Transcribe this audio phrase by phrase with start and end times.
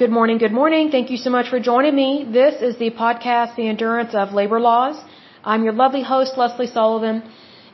[0.00, 0.90] Good morning, good morning.
[0.90, 2.26] Thank you so much for joining me.
[2.30, 4.96] This is the podcast, The Endurance of Labor Laws.
[5.42, 7.22] I'm your lovely host, Leslie Sullivan,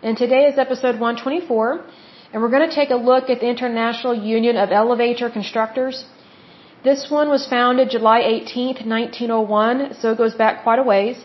[0.05, 1.85] and today is episode 124,
[2.33, 6.05] and we're going to take a look at the International Union of Elevator Constructors.
[6.85, 11.17] This one was founded July 18th, 1901, so it goes back quite a ways.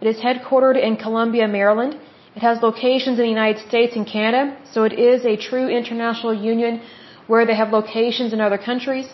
[0.00, 2.00] It is headquartered in Columbia, Maryland.
[2.34, 6.32] It has locations in the United States and Canada, so it is a true international
[6.32, 6.80] union
[7.26, 9.08] where they have locations in other countries.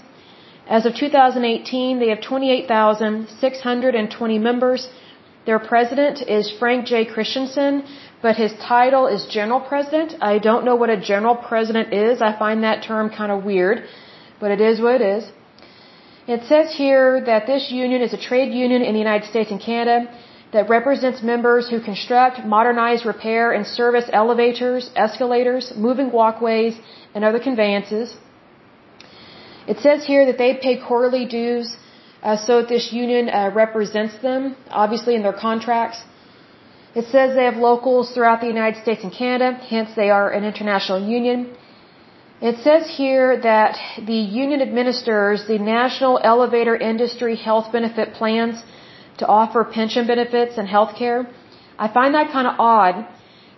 [0.66, 4.88] As of 2018, they have 28,620 members.
[5.44, 7.04] Their president is Frank J.
[7.04, 7.84] Christensen,
[8.22, 10.14] but his title is General President.
[10.22, 12.22] I don't know what a General President is.
[12.22, 13.84] I find that term kind of weird,
[14.40, 15.30] but it is what it is.
[16.26, 19.60] It says here that this union is a trade union in the United States and
[19.60, 20.08] Canada
[20.54, 26.80] that represents members who construct, modernize, repair, and service elevators, escalators, moving walkways,
[27.14, 28.16] and other conveyances.
[29.66, 31.76] It says here that they pay quarterly dues
[32.22, 35.98] uh, so that this union uh, represents them, obviously in their contracts.
[36.94, 40.44] It says they have locals throughout the United States and Canada, hence they are an
[40.44, 41.38] international union.
[42.40, 43.76] It says here that
[44.12, 48.62] the union administers the National Elevator Industry Health Benefit Plans
[49.18, 51.26] to offer pension benefits and health care.
[51.78, 53.06] I find that kind of odd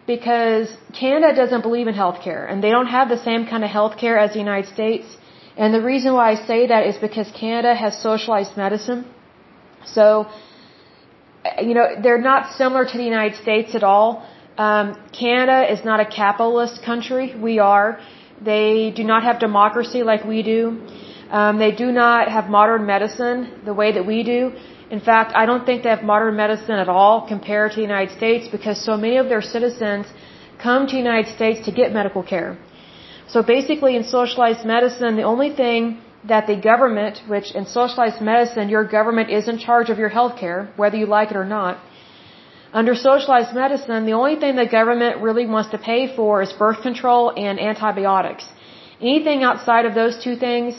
[0.06, 3.70] because Canada doesn't believe in health care and they don't have the same kind of
[3.70, 5.06] health care as the United States.
[5.56, 9.06] And the reason why I say that is because Canada has socialized medicine.
[9.86, 10.26] So,
[11.62, 14.08] you know, they're not similar to the United States at all.
[14.58, 17.34] Um, Canada is not a capitalist country.
[17.48, 17.98] We are.
[18.40, 20.62] They do not have democracy like we do.
[21.30, 24.52] Um, they do not have modern medicine the way that we do.
[24.90, 28.16] In fact, I don't think they have modern medicine at all compared to the United
[28.16, 30.06] States because so many of their citizens
[30.62, 32.56] come to the United States to get medical care.
[33.28, 38.68] So basically in socialized medicine, the only thing that the government, which in socialized medicine,
[38.68, 41.78] your government is in charge of your health care, whether you like it or not,
[42.72, 46.82] under socialized medicine, the only thing the government really wants to pay for is birth
[46.82, 48.44] control and antibiotics.
[49.00, 50.74] Anything outside of those two things,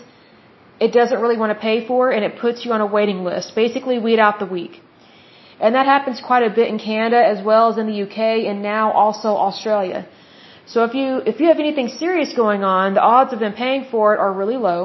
[0.80, 3.56] it doesn't really want to pay for and it puts you on a waiting list.
[3.56, 4.82] Basically, weed out the weak.
[5.60, 8.20] And that happens quite a bit in Canada as well as in the UK
[8.50, 10.08] and now also Australia.
[10.74, 13.86] So if you if you have anything serious going on, the odds of them paying
[13.92, 14.82] for it are really low.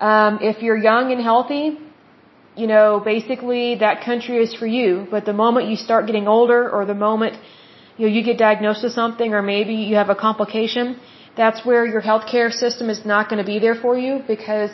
[0.00, 1.78] Um, if you're young and healthy,
[2.56, 5.06] you know, basically that country is for you.
[5.10, 7.38] But the moment you start getting older or the moment,
[7.96, 10.98] you know, you get diagnosed with something or maybe you have a complication,
[11.36, 14.70] that's where your healthcare system is not going to be there for you because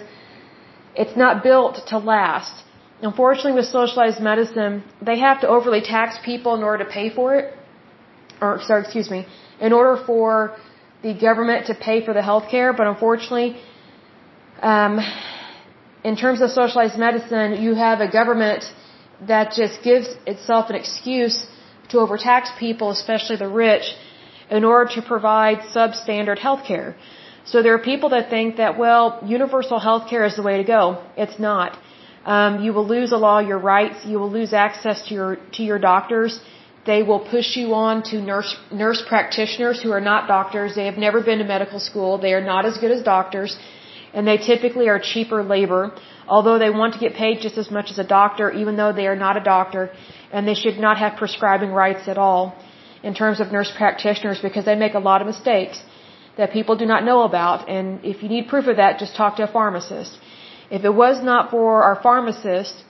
[0.94, 2.64] it's not built to last.
[3.02, 7.34] Unfortunately, with socialized medicine, they have to overly tax people in order to pay for
[7.34, 7.54] it.
[8.42, 9.26] Or, sorry, excuse me,
[9.60, 10.56] in order for
[11.02, 12.76] the government to pay for the healthcare.
[12.76, 13.50] But unfortunately,
[14.62, 15.00] um,
[16.04, 18.64] in terms of socialized medicine, you have a government
[19.26, 21.46] that just gives itself an excuse
[21.90, 23.86] to overtax people, especially the rich,
[24.50, 26.96] in order to provide substandard health care.
[27.44, 30.64] So there are people that think that, well, universal health care is the way to
[30.64, 31.02] go.
[31.16, 31.78] It's not.
[32.24, 34.04] Um, you will lose a lot of your rights.
[34.04, 36.40] You will lose access to your to your doctors.
[36.86, 40.74] They will push you on to nurse nurse practitioners who are not doctors.
[40.74, 42.18] They have never been to medical school.
[42.18, 43.58] They are not as good as doctors
[44.14, 45.92] and they typically are cheaper labor,
[46.28, 49.06] although they want to get paid just as much as a doctor, even though they
[49.06, 49.90] are not a doctor,
[50.32, 52.56] and they should not have prescribing rights at all
[53.02, 55.82] in terms of nurse practitioners because they make a lot of mistakes
[56.36, 59.36] that people do not know about, and if you need proof of that, just talk
[59.36, 60.16] to a pharmacist.
[60.70, 62.84] If it was not for our pharmacists,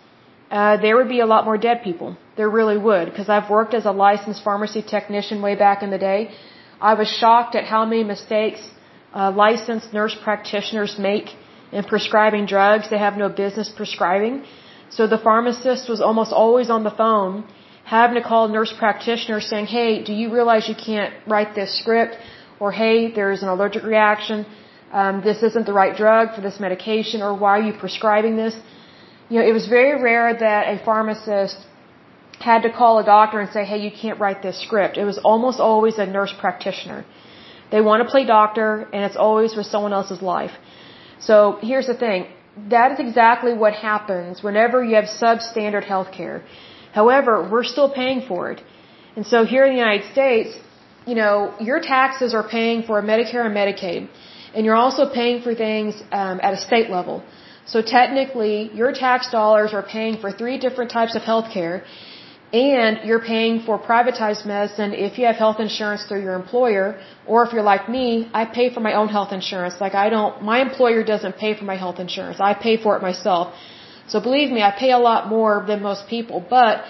[0.50, 2.16] uh, there would be a lot more dead people.
[2.40, 6.02] There really would, because I've worked as a licensed pharmacy technician way back in the
[6.10, 6.20] day.
[6.90, 8.60] I was shocked at how many mistakes
[9.14, 11.28] uh, licensed nurse practitioners make
[11.76, 14.34] in prescribing drugs they have no business prescribing.
[14.96, 17.34] So the pharmacist was almost always on the phone
[17.96, 22.14] having to call nurse practitioner saying, hey, do you realize you can't write this script?
[22.58, 24.46] Or hey, there's an allergic reaction.
[25.00, 27.20] Um, this isn't the right drug for this medication.
[27.26, 28.54] Or why are you prescribing this?
[29.28, 31.58] You know, it was very rare that a pharmacist
[32.40, 34.96] had to call a doctor and say, hey, you can't write this script.
[34.96, 37.04] It was almost always a nurse practitioner.
[37.72, 40.54] They want to play doctor, and it's always for someone else's life.
[41.28, 42.26] So here's the thing.
[42.74, 46.42] That is exactly what happens whenever you have substandard health care.
[46.92, 48.60] However, we're still paying for it.
[49.16, 50.50] And so here in the United States,
[51.06, 54.08] you know, your taxes are paying for Medicare and Medicaid.
[54.54, 57.22] And you're also paying for things um, at a state level.
[57.66, 61.84] So technically, your tax dollars are paying for three different types of health care.
[62.52, 67.44] And you're paying for privatized medicine if you have health insurance through your employer, or
[67.44, 69.80] if you're like me, I pay for my own health insurance.
[69.80, 72.40] Like I don't, my employer doesn't pay for my health insurance.
[72.40, 73.54] I pay for it myself.
[74.08, 76.84] So believe me, I pay a lot more than most people, but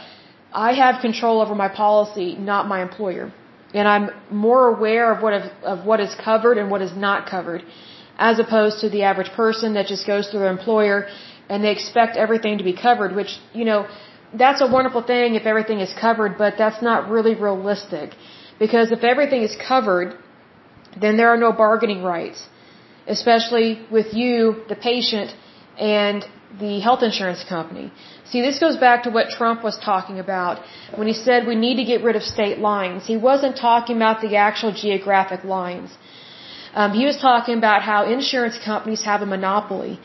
[0.53, 3.31] I have control over my policy, not my employer.
[3.75, 7.63] And I'm more aware of what, of, what is covered and what is not covered,
[8.19, 11.07] as opposed to the average person that just goes through their employer
[11.51, 13.87] and they expect everything to be covered, which, you know,
[14.35, 18.15] that's a wonderful thing if everything is covered, but that's not really realistic.
[18.59, 20.17] Because if everything is covered,
[21.01, 22.47] then there are no bargaining rights,
[23.07, 25.35] especially with you, the patient,
[25.79, 26.25] and
[26.59, 27.93] the health insurance company.
[28.31, 30.63] See, this goes back to what Trump was talking about
[30.95, 33.07] when he said we need to get rid of state lines.
[33.07, 35.91] He wasn't talking about the actual geographic lines.
[36.75, 39.99] Um, he was talking about how insurance companies have a monopoly.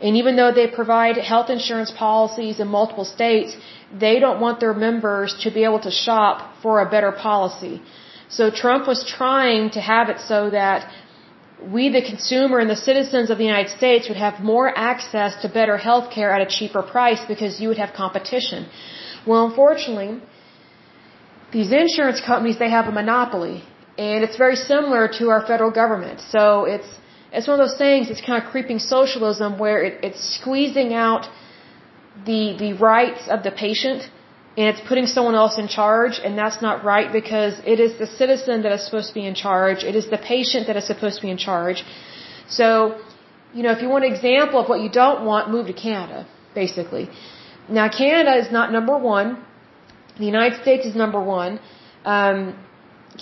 [0.00, 3.56] And even though they provide health insurance policies in multiple states,
[4.04, 7.82] they don't want their members to be able to shop for a better policy.
[8.28, 10.90] So Trump was trying to have it so that
[11.74, 15.48] we, the consumer and the citizens of the United States, would have more access to
[15.48, 18.66] better health care at a cheaper price because you would have competition.
[19.26, 20.20] Well, unfortunately,
[21.50, 23.64] these insurance companies, they have a monopoly.
[23.96, 26.20] And it's very similar to our federal government.
[26.20, 26.88] So it's
[27.32, 28.10] it's one of those things.
[28.10, 31.28] It's kind of creeping socialism where it, it's squeezing out
[32.26, 34.10] the the rights of the patient
[34.56, 38.06] and it's putting someone else in charge and that's not right because it is the
[38.20, 41.16] citizen that is supposed to be in charge it is the patient that is supposed
[41.16, 41.84] to be in charge.
[42.48, 42.98] So
[43.54, 46.26] you know if you want an example of what you don't want move to canada
[46.54, 47.08] basically.
[47.68, 49.28] Now canada is not number one.
[50.18, 51.60] The united states is number one.
[52.04, 52.40] Um,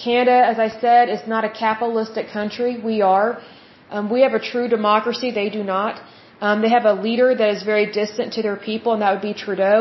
[0.05, 2.73] canada as i said is not a capitalistic country.
[2.91, 3.41] We are
[3.97, 5.29] um, we have a true democracy.
[5.43, 5.95] They do not.
[6.47, 9.27] Um, they have a leader that is very distant to their people, and that would
[9.31, 9.81] be Trudeau.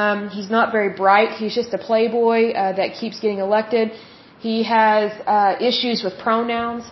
[0.00, 1.30] Um, he's not very bright.
[1.42, 3.86] He's just a playboy uh, that keeps getting elected.
[4.46, 5.06] He has
[5.36, 6.84] uh, issues with pronouns,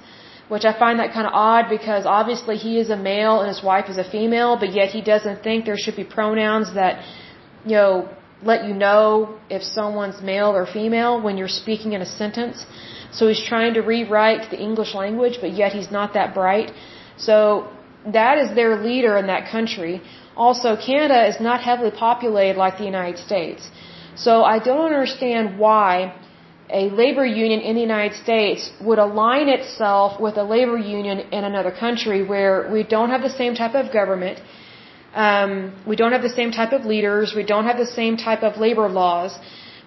[0.48, 3.62] which I find that kind of odd because obviously he is a male and his
[3.72, 6.94] wife is a female, but yet he doesn't think there should be pronouns that,
[7.66, 8.08] you know,
[8.50, 12.66] let you know if someone's male or female when you're speaking in a sentence.
[13.16, 16.72] So he's trying to rewrite the English language, but yet he's not that bright.
[17.16, 17.38] So
[18.18, 20.02] that is their leader in that country.
[20.36, 23.70] Also, Canada is not heavily populated like the United States.
[24.16, 26.14] So I don't understand why
[26.70, 31.44] a labor union in the United States would align itself with a labor union in
[31.44, 34.40] another country where we don't have the same type of government,
[35.14, 38.42] um, we don't have the same type of leaders, we don't have the same type
[38.42, 39.38] of labor laws,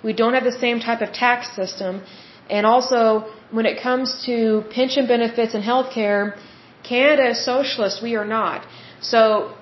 [0.03, 2.01] we don't have the same type of tax system,
[2.50, 6.35] and also, when it comes to pension benefits and health care,
[6.83, 8.65] Canada is socialist, we are not.
[9.01, 9.53] So,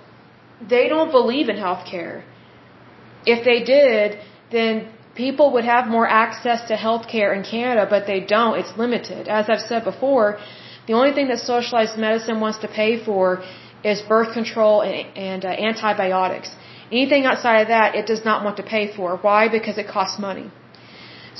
[0.62, 2.23] they don't believe in health care.
[3.25, 4.19] If they did,
[4.51, 8.59] then people would have more access to health care in Canada, but they don't.
[8.59, 9.27] It's limited.
[9.27, 10.38] As I've said before,
[10.88, 13.44] the only thing that socialized medicine wants to pay for
[13.92, 16.50] is birth control and, and uh, antibiotics.
[16.92, 19.18] Anything outside of that, it does not want to pay for.
[19.28, 19.42] Why?
[19.58, 20.48] Because it costs money.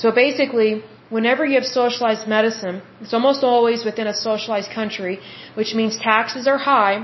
[0.02, 0.70] So basically,
[1.16, 5.14] whenever you have socialized medicine, it's almost always within a socialized country,
[5.54, 6.96] which means taxes are high.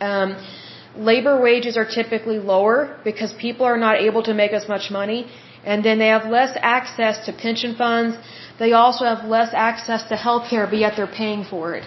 [0.00, 0.36] Um,
[1.10, 2.76] labor wages are typically lower
[3.08, 5.20] because people are not able to make as much money,
[5.64, 8.16] and then they have less access to pension funds.
[8.58, 11.84] They also have less access to health care, but yet they're paying for it.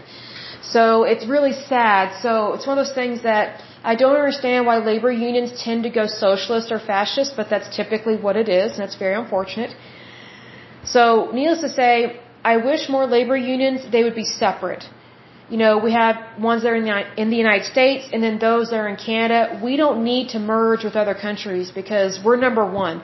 [0.73, 2.21] So it's really sad.
[2.21, 5.89] So it's one of those things that I don't understand why labor unions tend to
[5.89, 9.73] go socialist or fascist, but that's typically what it is, and it's very unfortunate.
[10.83, 14.83] So, needless to say, I wish more labor unions, they would be separate.
[15.49, 18.37] You know, we have ones that are in the, in the United States and then
[18.37, 19.59] those that are in Canada.
[19.63, 23.01] We don't need to merge with other countries because we're number one.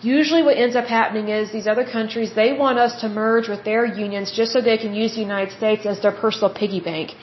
[0.00, 3.64] Usually what ends up happening is these other countries, they want us to merge with
[3.64, 7.14] their unions just so they can use the United States as their personal piggy bank.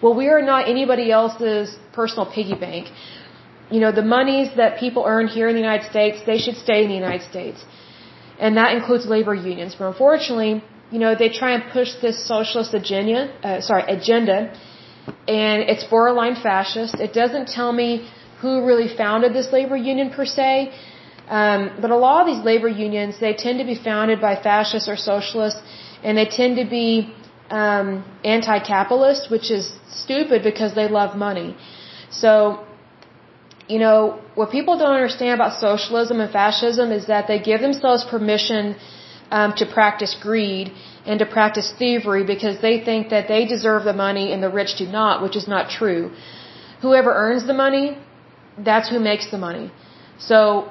[0.00, 2.88] Well, we are not anybody else's personal piggy bank.
[3.70, 6.82] You know, the monies that people earn here in the United States, they should stay
[6.84, 7.64] in the United States
[8.38, 9.74] and that includes labor unions.
[9.78, 10.52] But unfortunately,
[10.90, 14.38] you know, they try and push this socialist agenda, uh, sorry, agenda,
[15.42, 16.94] and it's borderline fascist.
[17.06, 17.90] It doesn't tell me
[18.40, 20.50] who really founded this labor union per se,
[21.40, 24.88] um, but a lot of these labor unions they tend to be founded by fascists
[24.92, 25.60] or socialists,
[26.04, 26.88] and they tend to be
[27.62, 27.86] um,
[28.24, 29.64] anti-capitalist, which is
[30.02, 31.50] stupid because they love money.
[32.10, 32.32] So
[33.72, 33.98] you know,
[34.34, 38.76] what people don't understand about socialism and fascism is that they give themselves permission
[39.30, 40.72] um, to practice greed
[41.06, 44.76] and to practice thievery because they think that they deserve the money and the rich
[44.82, 46.02] do not, which is not true.
[46.82, 47.86] Whoever earns the money,
[48.58, 49.72] that's who makes the money.
[50.18, 50.70] So,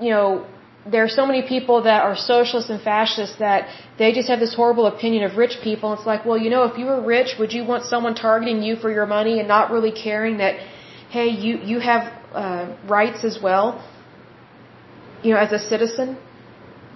[0.00, 0.46] you know,
[0.92, 4.54] there are so many people that are socialists and fascists that they just have this
[4.54, 5.92] horrible opinion of rich people.
[5.92, 8.76] It's like, well, you know, if you were rich, would you want someone targeting you
[8.76, 10.54] for your money and not really caring that,
[11.10, 12.02] hey, you you have
[12.32, 13.66] uh, rights as well,
[15.22, 16.16] you know, as a citizen?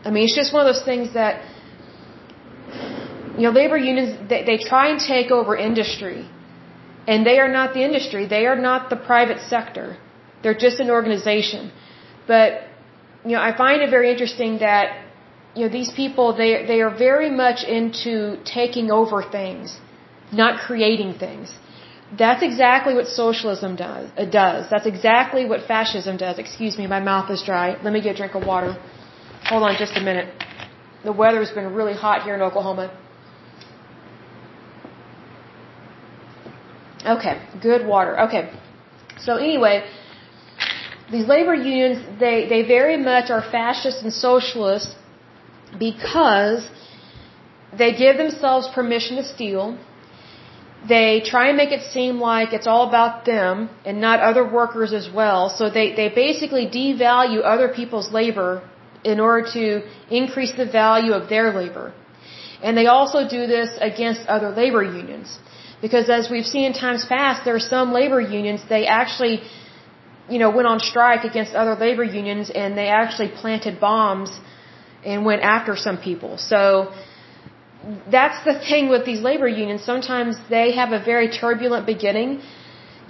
[0.04, 1.42] I mean, it's just one of those things that,
[3.36, 6.28] you know, labor unions they, they try and take over industry,
[7.06, 8.26] and they are not the industry.
[8.26, 9.98] They are not the private sector.
[10.42, 11.70] They're just an organization.
[12.26, 12.48] But
[13.24, 15.00] you know, I find it very interesting that
[15.54, 18.14] you know these people they they are very much into
[18.44, 19.78] taking over things,
[20.32, 21.54] not creating things.
[22.18, 24.10] That's exactly what socialism does.
[24.16, 24.68] It does.
[24.70, 26.38] That's exactly what fascism does.
[26.38, 27.76] Excuse me, my mouth is dry.
[27.82, 28.76] Let me get a drink of water.
[29.50, 30.28] Hold on just a minute.
[31.04, 32.86] The weather's been really hot here in Oklahoma.
[37.04, 38.18] Okay, good water.
[38.26, 38.50] Okay.
[39.18, 39.84] So anyway,
[41.14, 44.90] these labor unions, they, they very much are fascist and socialist
[45.86, 46.60] because
[47.80, 49.64] they give themselves permission to steal.
[50.94, 54.92] They try and make it seem like it's all about them and not other workers
[55.00, 55.42] as well.
[55.58, 58.52] So they, they basically devalue other people's labor
[59.12, 59.64] in order to
[60.20, 61.86] increase the value of their labor.
[62.62, 65.38] And they also do this against other labor unions.
[65.84, 69.42] Because as we've seen in times past, there are some labor unions, they actually
[70.28, 74.30] you know, went on strike against other labor unions and they actually planted bombs
[75.04, 76.38] and went after some people.
[76.38, 76.92] So
[78.10, 79.82] that's the thing with these labor unions.
[79.84, 82.40] Sometimes they have a very turbulent beginning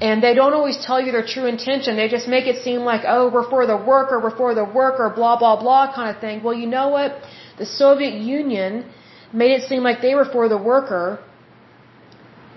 [0.00, 1.96] and they don't always tell you their true intention.
[1.96, 5.12] They just make it seem like, oh, we're for the worker, we're for the worker,
[5.14, 6.42] blah, blah, blah kind of thing.
[6.42, 7.22] Well, you know what?
[7.58, 8.84] The Soviet Union
[9.32, 11.20] made it seem like they were for the worker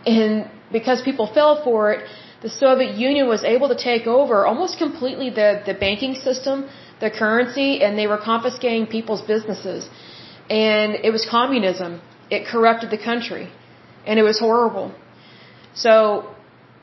[0.05, 2.09] and because people fell for it,
[2.41, 7.09] the Soviet Union was able to take over almost completely the, the banking system, the
[7.09, 9.89] currency, and they were confiscating people's businesses.
[10.49, 12.01] And it was communism.
[12.29, 13.49] It corrupted the country.
[14.05, 14.93] And it was horrible.
[15.73, 16.29] So,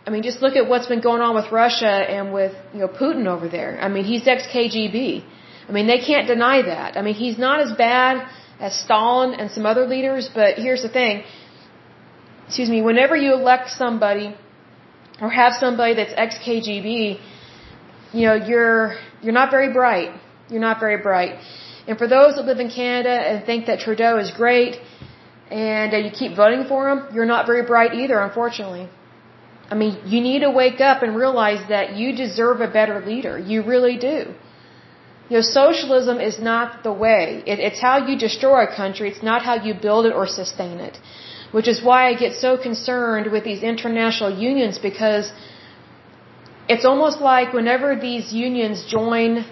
[0.07, 2.89] I mean, just look at what's been going on with Russia and with, you know,
[2.89, 3.81] Putin over there.
[3.81, 5.25] I mean, he's ex-KGB.
[5.69, 6.97] I mean, they can't deny that.
[6.99, 8.29] I mean, he's not as bad
[8.61, 11.25] as Stalin and some other leaders, but here's the thing.
[12.47, 14.37] Excuse me, whenever you elect somebody
[15.21, 17.21] or have somebody that's ex KGB,
[18.13, 20.11] you know, you're you're not very bright.
[20.49, 21.35] You're not very bright.
[21.87, 24.81] And for those that live in Canada and think that Trudeau is great
[25.51, 28.89] and uh, you keep voting for him, you're not very bright either, unfortunately.
[29.71, 33.39] I mean, you need to wake up and realize that you deserve a better leader.
[33.39, 34.35] You really do.
[35.31, 37.43] You know, socialism is not the way.
[37.47, 39.11] It, it's how you destroy a country.
[39.11, 40.99] It's not how you build it or sustain it
[41.57, 45.27] which is why I get so concerned with these international unions because
[46.73, 49.45] it's almost like whenever these unions join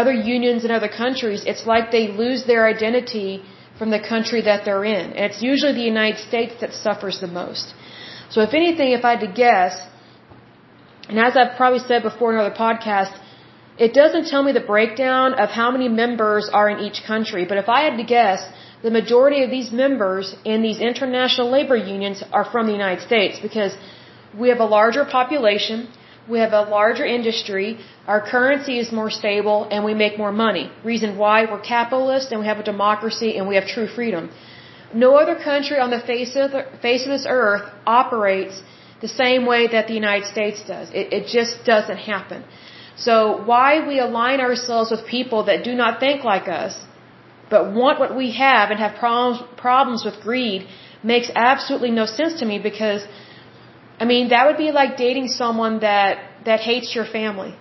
[0.00, 3.42] other unions in other countries, it's like they lose their identity
[3.78, 5.06] from the country that they're in.
[5.16, 7.74] And it's usually the United States that suffers the most.
[8.34, 9.74] So if anything, if I had to guess,
[11.08, 13.16] and as I've probably said before in other podcasts,
[13.78, 17.56] it doesn't tell me the breakdown of how many members are in each country, but
[17.56, 18.40] if I had to guess,
[18.82, 23.38] the majority of these members in these international labor unions are from the United States
[23.40, 23.76] because
[24.38, 25.88] we have a larger population,
[26.28, 30.70] we have a larger industry, our currency is more stable, and we make more money.
[30.84, 34.30] Reason why we're capitalist and we have a democracy and we have true freedom.
[34.94, 38.60] No other country on the face of, the, face of this earth operates
[39.00, 40.90] the same way that the United States does.
[40.90, 42.44] It, it just doesn't happen.
[42.96, 46.74] So why we align ourselves with people that do not think like us
[47.54, 50.60] but want what we have and have problems problems with greed
[51.12, 53.02] makes absolutely no sense to me because
[54.02, 56.12] I mean that would be like dating someone that
[56.48, 57.52] that hates your family.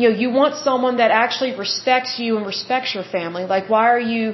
[0.00, 3.44] You know, you want someone that actually respects you and respects your family.
[3.54, 4.24] Like why are you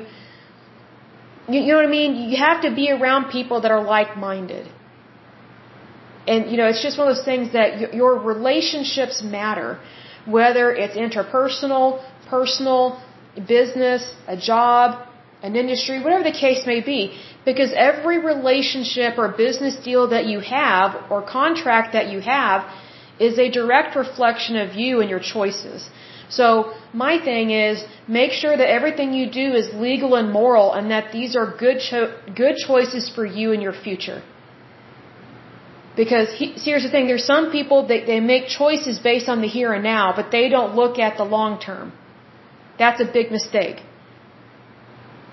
[1.55, 2.12] you, know what I mean?
[2.31, 4.67] You have to be around people that are like-minded.
[6.26, 9.69] And you know, it's just one of those things that your relationships matter,
[10.37, 11.87] whether it's interpersonal,
[12.35, 12.83] personal,
[13.40, 15.07] business, a job,
[15.42, 17.18] an industry, whatever the case may be.
[17.45, 22.66] Because every relationship or business deal that you have or contract that you have
[23.18, 25.88] is a direct reflection of you and your choices.
[26.28, 30.90] So my thing is make sure that everything you do is legal and moral and
[30.90, 34.23] that these are good cho- good choices for you and your future.
[35.97, 39.49] Because he, here's the thing, there's some people that they make choices based on the
[39.49, 41.92] here and now, but they don't look at the long term.
[42.78, 43.78] That's a big mistake.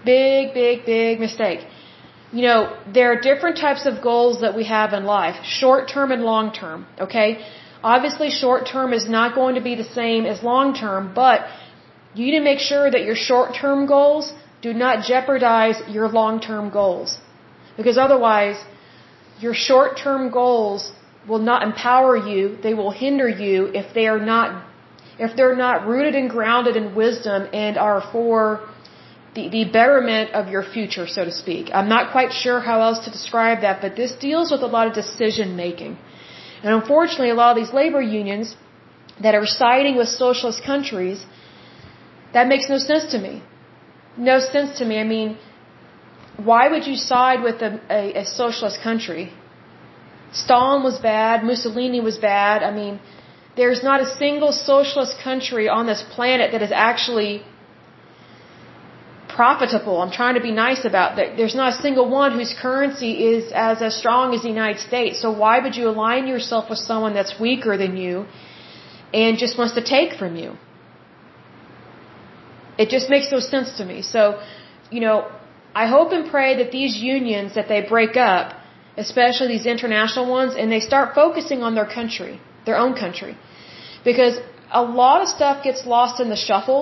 [0.04, 1.62] Big, big, big mistake.
[2.32, 2.60] You know,
[2.94, 5.38] there are different types of goals that we have in life.
[5.44, 6.86] Short term and long term.
[7.00, 7.28] Okay?
[7.84, 11.48] Obviously short term is not going to be the same as long term, but
[12.16, 17.20] you need to make sure that your short-term goals do not jeopardize your long-term goals.
[17.76, 18.58] Because otherwise,
[19.40, 20.92] your short-term goals
[21.28, 24.64] will not empower you, they will hinder you if they are not
[25.18, 28.68] if they're not rooted and grounded in wisdom and are for
[29.36, 31.70] the, the betterment of your future, so to speak.
[31.74, 34.88] I'm not quite sure how else to describe that, but this deals with a lot
[34.88, 35.98] of decision making.
[36.64, 38.56] And unfortunately, a lot of these labor unions
[39.22, 41.26] that are siding with socialist countries,
[42.34, 43.44] that makes no sense to me.
[44.18, 45.00] No sense to me.
[45.00, 45.38] I mean,
[46.38, 49.32] why would you side with a, a, a socialist country?
[50.32, 52.64] Stalin was bad, Mussolini was bad.
[52.64, 53.00] I mean,
[53.56, 57.44] there's not a single socialist country on this planet that is actually
[59.36, 59.96] profitable.
[60.02, 61.38] I'm trying to be nice about that.
[61.38, 65.22] There's not a single one whose currency is as, as strong as the United States.
[65.24, 68.26] So why would you align yourself with someone that's weaker than you
[69.14, 70.52] and just wants to take from you?
[72.78, 74.02] It just makes no sense to me.
[74.02, 74.22] So,
[74.92, 75.18] you know,
[75.84, 78.54] I hope and pray that these unions that they break up,
[78.98, 83.38] especially these international ones, and they start focusing on their country, their own country.
[84.04, 84.40] Because
[84.72, 86.82] a lot of stuff gets lost in the shuffle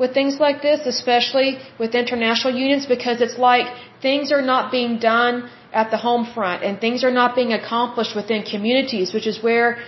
[0.00, 3.66] with things like this, especially with international unions, because it's like
[4.00, 8.14] things are not being done at the home front and things are not being accomplished
[8.16, 9.78] within communities, which is where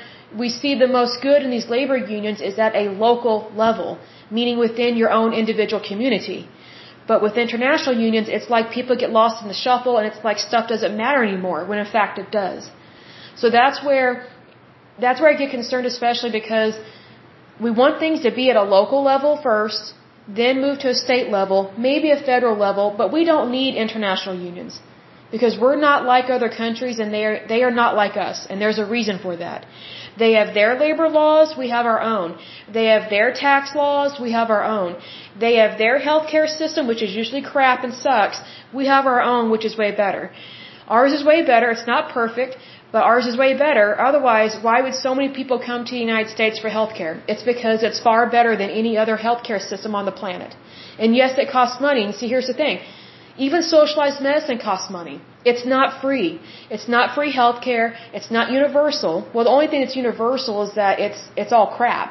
[0.43, 3.99] we see the most good in these labor unions is at a local level,
[4.31, 6.49] meaning within your own individual community.
[7.07, 10.39] But with international unions, it's like people get lost in the shuffle and it's like
[10.39, 12.71] stuff doesn't matter anymore when in fact it does.
[13.35, 14.27] So that's where,
[15.05, 16.75] that's where I get concerned especially because
[17.67, 19.95] we want things to be at a local level first,
[20.41, 24.37] then move to a state level, maybe a federal level, but we don't need international
[24.51, 24.81] unions.
[25.31, 28.47] Because we're not like other countries and they are, they are not like us.
[28.49, 29.65] And there's a reason for that.
[30.19, 32.39] They have their labor laws, we have our own.
[32.71, 34.99] They have their tax laws, we have our own.
[35.45, 38.39] They have their healthcare system, which is usually crap and sucks.
[38.75, 40.31] We have our own, which is way better.
[40.87, 41.71] Ours is way better.
[41.71, 42.57] It's not perfect,
[42.93, 43.87] but ours is way better.
[44.09, 47.15] Otherwise, why would so many people come to the United States for healthcare?
[47.33, 50.55] It's because it's far better than any other healthcare system on the planet.
[50.99, 52.05] And yes, it costs money.
[52.05, 52.81] And see, here's the thing.
[53.39, 55.23] Even socialized medicine costs money.
[55.51, 56.39] It's not free.
[56.71, 57.87] It's not free healthcare.
[58.13, 59.15] It's not universal.
[59.35, 62.09] Well, the only thing that's universal is that it's it's all crap.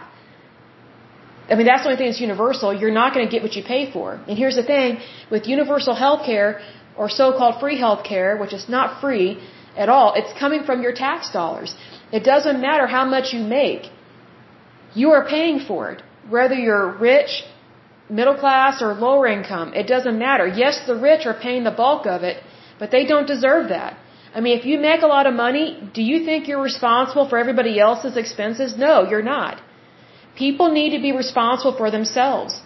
[1.51, 2.73] I mean, that's the only thing that's universal.
[2.81, 4.19] You're not going to get what you pay for.
[4.27, 4.97] And here's the thing:
[5.29, 6.49] with universal healthcare
[6.97, 9.29] or so-called free healthcare, which is not free
[9.77, 11.75] at all, it's coming from your tax dollars.
[12.11, 13.89] It doesn't matter how much you make.
[14.93, 17.43] You are paying for it, whether you're rich
[18.19, 19.73] middle class or lower income.
[19.73, 20.45] It doesn't matter.
[20.63, 22.43] Yes, the rich are paying the bulk of it,
[22.79, 23.97] but they don't deserve that.
[24.35, 27.37] I mean, if you make a lot of money, do you think you're responsible for
[27.37, 28.77] everybody else's expenses?
[28.77, 29.61] No, you're not.
[30.35, 32.61] People need to be responsible for themselves.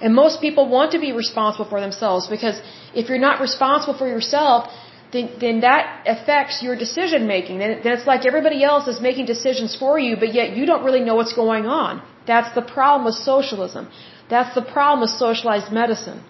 [0.00, 2.60] And most people want to be responsible for themselves because
[2.94, 4.70] if you're not responsible for yourself,
[5.12, 7.58] then, then that affects your decision making.
[7.58, 10.84] Then, then it's like everybody else is making decisions for you, but yet you don't
[10.84, 12.02] really know what's going on.
[12.26, 13.88] That's the problem with socialism.
[14.28, 16.20] That's the problem with socialized medicine.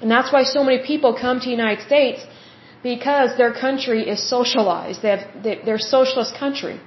[0.00, 2.26] And that's why so many people come to the United States
[2.82, 5.02] because their country is socialized.
[5.02, 6.80] They have, they, they're a socialist country.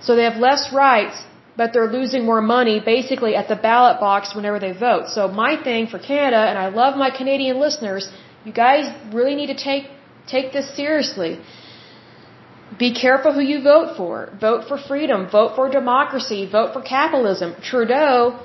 [0.00, 1.16] So they have less rights,
[1.56, 5.08] but they're losing more money basically at the ballot box whenever they vote.
[5.08, 8.08] So my thing for Canada, and I love my Canadian listeners,
[8.46, 9.84] you guys really need to take,
[10.34, 11.32] take this seriously.
[12.78, 14.12] Be careful who you vote for.
[14.40, 15.28] Vote for freedom.
[15.30, 16.48] Vote for democracy.
[16.58, 17.54] Vote for capitalism.
[17.70, 18.38] Trudeau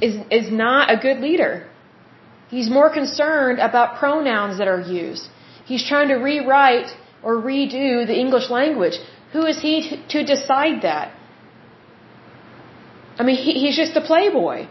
[0.00, 1.68] is, is not a good leader.
[2.48, 5.28] He's more concerned about pronouns that are used.
[5.66, 6.90] He's trying to rewrite
[7.22, 8.96] or redo the English language.
[9.32, 9.74] Who is he
[10.08, 11.12] to decide that?
[13.18, 14.68] I mean, he, he's just a playboy.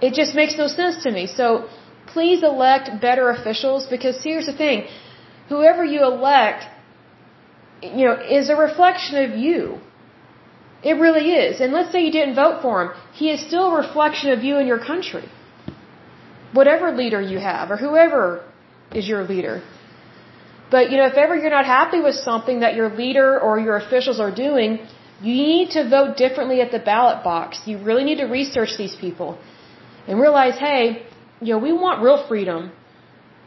[0.00, 1.26] It just makes no sense to me.
[1.26, 1.68] So
[2.16, 4.78] please elect better officials because here's the thing.
[5.52, 6.62] Whoever you elect,
[7.98, 9.60] you know, is a reflection of you.
[10.90, 11.54] It really is.
[11.62, 12.90] And let's say you didn't vote for him.
[13.20, 15.26] He is still a reflection of you and your country.
[16.58, 18.24] Whatever leader you have or whoever
[18.98, 19.56] is your leader.
[20.74, 23.76] But, you know, if ever you're not happy with something that your leader or your
[23.84, 24.70] officials are doing,
[25.26, 27.60] you need to vote differently at the ballot box.
[27.70, 29.30] You really need to research these people
[30.08, 30.82] and realize, hey,
[31.40, 32.72] you know, we want real freedom.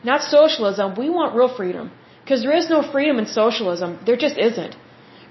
[0.04, 0.96] Not socialism.
[0.96, 1.92] We want real freedom.
[2.24, 4.00] Because there is no freedom in socialism.
[4.06, 4.76] There just isn't.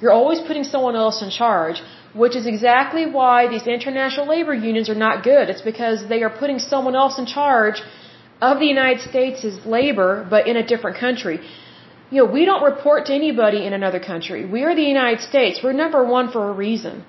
[0.01, 1.83] You're always putting someone else in charge
[2.15, 5.51] which is exactly why these international labor unions are not good.
[5.51, 7.83] It's because they are putting someone else in charge
[8.41, 11.41] of the United States' labor, but in a different country.
[12.11, 14.45] You know, we don't report to anybody in another country.
[14.45, 15.61] We are the United States.
[15.63, 17.05] We're number one for a reason.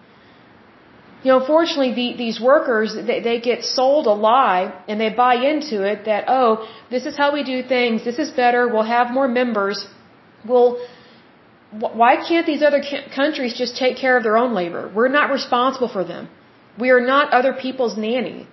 [1.23, 5.35] You know, unfortunately, the, these workers, they, they get sold a lie and they buy
[5.35, 9.11] into it that, oh, this is how we do things, this is better, we'll have
[9.11, 9.85] more members.
[10.47, 10.79] Well,
[11.71, 12.81] why can't these other
[13.15, 14.89] countries just take care of their own labor?
[14.95, 16.29] We're not responsible for them.
[16.79, 18.47] We are not other people's nanny.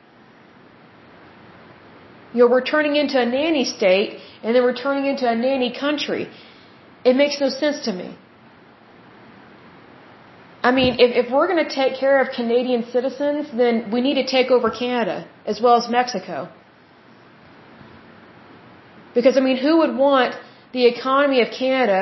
[2.35, 5.73] You know, we're turning into a nanny state and then we're turning into a nanny
[5.73, 6.29] country.
[7.05, 8.19] It makes no sense to me.
[10.69, 14.17] I mean, if, if we're going to take care of Canadian citizens, then we need
[14.23, 15.19] to take over Canada
[15.53, 16.37] as well as Mexico.
[19.17, 20.35] Because, I mean, who would want
[20.77, 22.01] the economy of Canada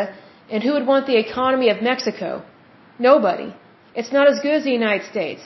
[0.51, 2.31] and who would want the economy of Mexico?
[3.11, 3.49] Nobody.
[3.95, 5.43] It's not as good as the United States.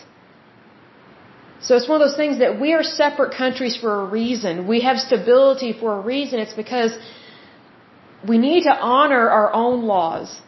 [1.67, 4.67] So it's one of those things that we are separate countries for a reason.
[4.75, 6.39] We have stability for a reason.
[6.39, 6.93] It's because
[8.33, 10.41] we need to honor our own laws.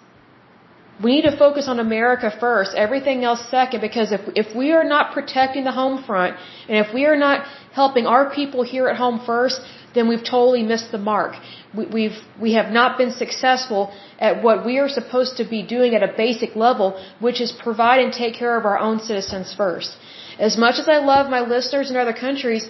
[1.03, 4.85] We need to focus on America first, everything else second, because if, if we are
[4.85, 6.37] not protecting the home front,
[6.69, 9.61] and if we are not helping our people here at home first,
[9.95, 11.33] then we've totally missed the mark.
[11.77, 15.95] We, we've, we have not been successful at what we are supposed to be doing
[15.95, 19.97] at a basic level, which is provide and take care of our own citizens first.
[20.39, 22.69] As much as I love my listeners in other countries,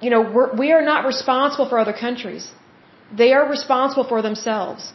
[0.00, 2.52] you know, we're, we are not responsible for other countries.
[3.16, 4.92] They are responsible for themselves.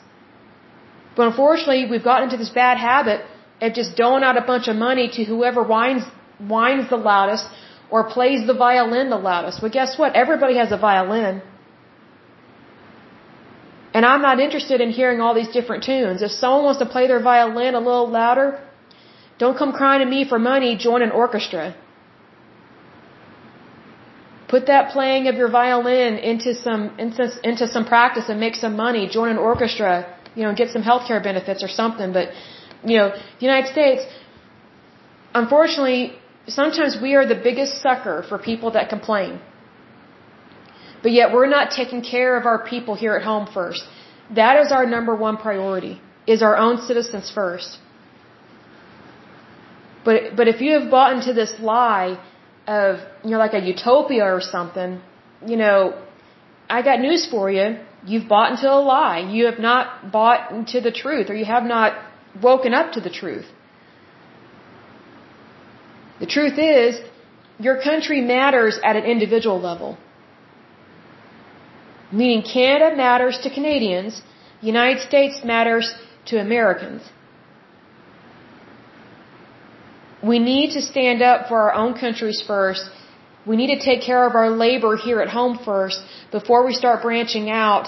[1.16, 3.26] But unfortunately, we've gotten into this bad habit
[3.62, 6.04] of just doling out a bunch of money to whoever whines,
[6.40, 7.46] whines the loudest
[7.90, 9.62] or plays the violin the loudest.
[9.62, 10.16] Well, guess what?
[10.16, 11.42] Everybody has a violin.
[13.94, 16.24] And I'm not interested in hearing all these different tunes.
[16.24, 18.60] If someone wants to play their violin a little louder,
[19.38, 21.76] don't come crying to me for money, join an orchestra.
[24.48, 28.76] Put that playing of your violin into some into, into some practice and make some
[28.76, 29.08] money.
[29.08, 29.96] Join an orchestra
[30.36, 32.14] you know, get some health care benefits or something.
[32.14, 32.30] But,
[32.84, 34.02] you know, the United States,
[35.34, 36.14] unfortunately,
[36.48, 39.40] sometimes we are the biggest sucker for people that complain.
[41.04, 43.84] But yet we're not taking care of our people here at home first.
[44.36, 47.80] That is our number one priority, is our own citizens first.
[50.06, 52.20] But, but if you have bought into this lie
[52.68, 55.02] of, you know, like a utopia or something,
[55.46, 56.02] you know,
[56.76, 57.66] I got news for you.
[58.12, 59.20] You've bought into a lie.
[59.36, 61.90] You have not bought into the truth, or you have not
[62.48, 63.50] woken up to the truth.
[66.24, 66.92] The truth is,
[67.68, 69.90] your country matters at an individual level.
[72.22, 74.24] Meaning Canada matters to Canadians,
[74.62, 75.94] United States matters
[76.30, 77.04] to Americans.
[80.32, 82.90] We need to stand up for our own countries first
[83.46, 86.02] we need to take care of our labor here at home first
[86.32, 87.88] before we start branching out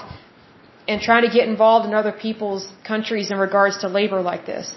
[0.88, 4.76] and trying to get involved in other people's countries in regards to labor like this.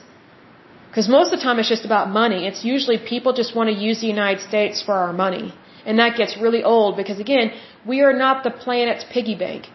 [0.88, 2.46] Because most of the time it's just about money.
[2.46, 5.52] It's usually people just want to use the United States for our money.
[5.84, 7.52] And that gets really old because again,
[7.86, 9.66] we are not the planet's piggy bank.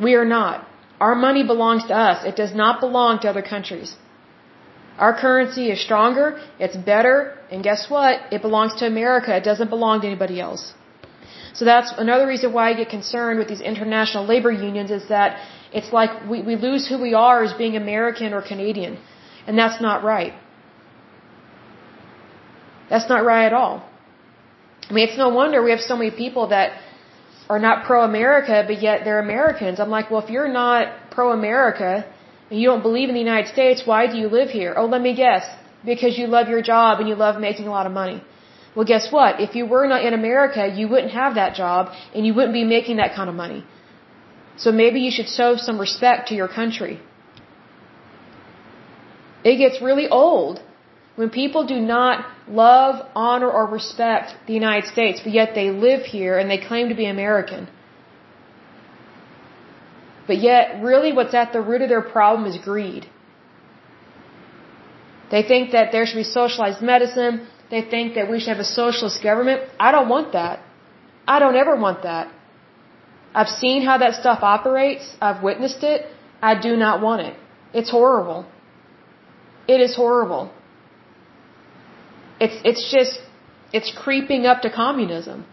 [0.00, 0.66] We are not.
[1.00, 2.24] Our money belongs to us.
[2.24, 3.96] It does not belong to other countries.
[4.98, 8.32] Our currency is stronger, it's better, and guess what?
[8.32, 9.36] It belongs to America.
[9.36, 10.74] It doesn't belong to anybody else.
[11.54, 15.38] So that's another reason why I get concerned with these international labor unions is that
[15.72, 18.98] it's like we, we lose who we are as being American or Canadian.
[19.46, 20.34] And that's not right.
[22.90, 23.88] That's not right at all.
[24.88, 26.80] I mean, it's no wonder we have so many people that
[27.48, 29.80] are not pro-America, but yet they're Americans.
[29.80, 32.17] I'm like, well, if you're not pro-America, and
[32.50, 34.74] you don't believe in the United States, why do you live here?
[34.76, 35.44] Oh, let me guess.
[35.84, 38.22] Because you love your job and you love making a lot of money.
[38.74, 39.40] Well, guess what?
[39.40, 42.64] If you were not in America, you wouldn't have that job and you wouldn't be
[42.64, 43.64] making that kind of money.
[44.56, 47.00] So maybe you should show some respect to your country.
[49.44, 50.60] It gets really old
[51.16, 56.02] when people do not love, honor, or respect the United States, but yet they live
[56.02, 57.68] here and they claim to be American.
[60.28, 63.06] But yet, really what's at the root of their problem is greed.
[65.30, 67.46] They think that there should be socialized medicine.
[67.70, 69.62] They think that we should have a socialist government.
[69.80, 70.60] I don't want that.
[71.26, 72.32] I don't ever want that.
[73.34, 75.04] I've seen how that stuff operates.
[75.20, 76.06] I've witnessed it.
[76.50, 77.34] I do not want it.
[77.74, 78.46] It's horrible.
[79.66, 80.50] It is horrible.
[82.40, 83.20] It's, it's just,
[83.72, 85.44] it's creeping up to communism.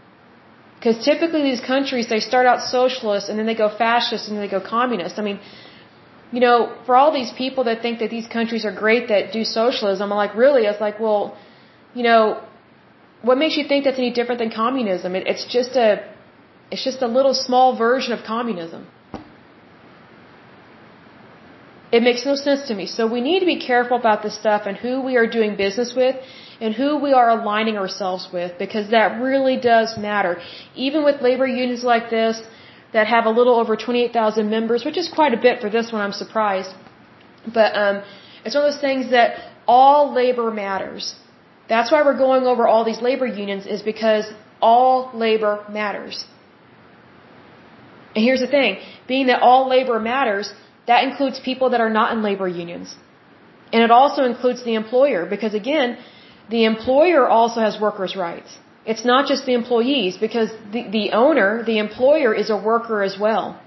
[0.85, 4.43] Because typically these countries, they start out socialist and then they go fascist and then
[4.45, 5.17] they go communist.
[5.21, 5.39] I mean,
[6.31, 9.43] you know, for all these people that think that these countries are great that do
[9.43, 10.63] socialism, I'm like, really?
[10.71, 11.35] It's like, well,
[11.95, 12.21] you know,
[13.23, 15.15] what makes you think that's any different than communism?
[15.15, 15.87] It, it's just a,
[16.69, 18.85] it's just a little small version of communism.
[21.91, 22.85] It makes no sense to me.
[22.85, 25.95] So we need to be careful about this stuff and who we are doing business
[25.95, 26.15] with
[26.61, 30.39] and who we are aligning ourselves with because that really does matter.
[30.75, 32.41] Even with labor unions like this
[32.93, 36.01] that have a little over 28,000 members, which is quite a bit for this one,
[36.01, 36.73] I'm surprised.
[37.53, 38.03] But um,
[38.43, 41.15] it's one of those things that all labor matters.
[41.67, 44.25] That's why we're going over all these labor unions is because
[44.61, 46.25] all labor matters.
[48.15, 50.53] And here's the thing, being that all labor matters,
[50.87, 52.95] that includes people that are not in labor unions.
[53.73, 55.97] And it also includes the employer because again,
[56.49, 58.57] the employer also has workers' rights.
[58.85, 63.17] It's not just the employees because the, the owner, the employer is a worker as
[63.19, 63.59] well.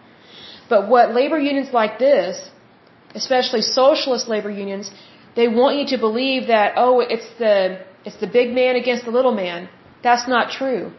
[0.69, 2.51] But what labor unions like this,
[3.15, 4.91] especially socialist labor unions,
[5.35, 9.11] they want you to believe that, oh, it's the, it's the big man against the
[9.11, 9.69] little man.
[10.03, 10.93] That's not true.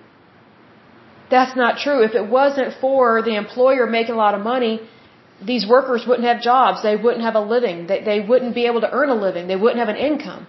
[1.29, 2.03] That's not true.
[2.03, 4.81] If it wasn't for the employer making a lot of money,
[5.41, 6.83] these workers wouldn't have jobs.
[6.83, 7.87] They wouldn't have a living.
[7.87, 9.47] They, they wouldn't be able to earn a living.
[9.47, 10.47] They wouldn't have an income.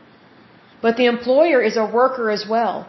[0.83, 2.89] But the employer is a worker as well.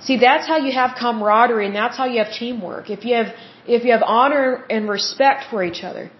[0.00, 2.90] See, that's how you have camaraderie and that's how you have teamwork.
[2.90, 3.30] If you have,
[3.66, 6.10] if you have honor and respect for each other.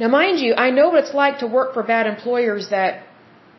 [0.00, 3.04] Now mind you, I know what it's like to work for bad employers that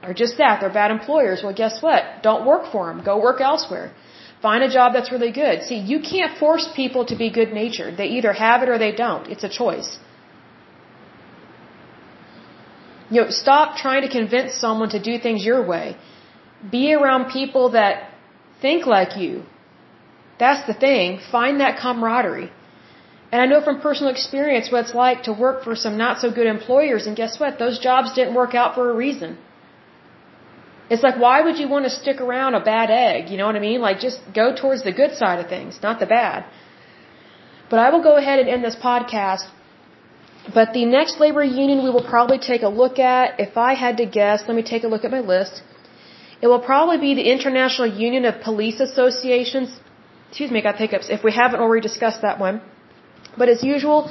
[0.03, 0.61] are just that.
[0.61, 1.41] They're bad employers.
[1.43, 2.03] Well, guess what?
[2.21, 3.03] Don't work for them.
[3.03, 3.91] Go work elsewhere.
[4.41, 5.63] Find a job that's really good.
[5.63, 7.97] See, you can't force people to be good natured.
[7.97, 9.27] They either have it or they don't.
[9.27, 9.97] It's a choice.
[13.09, 15.97] You know, stop trying to convince someone to do things your way.
[16.77, 18.11] Be around people that
[18.61, 19.43] think like you.
[20.39, 21.19] That's the thing.
[21.31, 22.51] Find that camaraderie.
[23.31, 26.31] And I know from personal experience what it's like to work for some not so
[26.31, 27.59] good employers, and guess what?
[27.59, 29.37] Those jobs didn't work out for a reason.
[30.89, 33.29] It's like, why would you want to stick around a bad egg?
[33.29, 33.79] You know what I mean?
[33.79, 36.45] Like, just go towards the good side of things, not the bad.
[37.69, 39.45] But I will go ahead and end this podcast
[40.53, 43.97] but the next labor union we will probably take a look at, if I had
[43.97, 45.61] to guess, let me take a look at my list.
[46.41, 49.69] It will probably be the International Union of Police Associations.
[50.29, 51.09] Excuse me, I got hiccups.
[51.09, 52.61] If we haven't already discussed that one.
[53.37, 54.09] But as usual,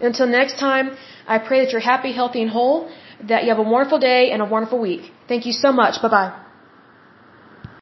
[0.00, 0.96] until next time,
[1.26, 2.90] I pray that you're happy, healthy, and whole,
[3.24, 5.12] that you have a wonderful day and a wonderful week.
[5.28, 6.00] Thank you so much.
[6.02, 6.45] Bye bye.